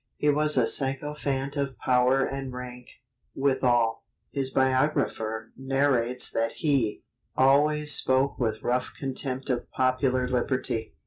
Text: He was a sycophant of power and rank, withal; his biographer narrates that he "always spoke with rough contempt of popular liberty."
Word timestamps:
He 0.17 0.29
was 0.31 0.57
a 0.57 0.65
sycophant 0.65 1.55
of 1.55 1.77
power 1.77 2.25
and 2.25 2.51
rank, 2.51 2.87
withal; 3.35 4.03
his 4.31 4.49
biographer 4.49 5.51
narrates 5.55 6.31
that 6.31 6.53
he 6.53 7.03
"always 7.37 7.93
spoke 7.93 8.39
with 8.39 8.63
rough 8.63 8.93
contempt 8.97 9.51
of 9.51 9.69
popular 9.69 10.27
liberty." 10.27 10.95